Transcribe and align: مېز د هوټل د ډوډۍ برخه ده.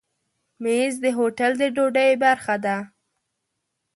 مېز 0.63 0.93
د 1.05 1.05
هوټل 1.17 1.51
د 1.61 1.63
ډوډۍ 1.75 2.11
برخه 2.23 2.55
ده. 2.65 2.77